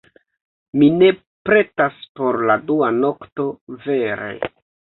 Mi 0.79 0.87
ne 1.01 1.09
pretas 1.49 2.01
por 2.21 2.41
la 2.53 2.57
dua 2.73 2.91
nokto, 2.99 3.49
vere. 3.87 4.35